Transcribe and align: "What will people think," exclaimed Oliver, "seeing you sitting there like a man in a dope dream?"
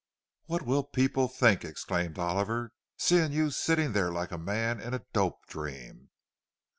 "What 0.47 0.63
will 0.63 0.81
people 0.83 1.27
think," 1.27 1.63
exclaimed 1.63 2.17
Oliver, 2.17 2.71
"seeing 2.97 3.31
you 3.31 3.51
sitting 3.51 3.93
there 3.93 4.11
like 4.11 4.31
a 4.31 4.37
man 4.39 4.79
in 4.81 4.95
a 4.95 5.05
dope 5.13 5.45
dream?" 5.45 6.09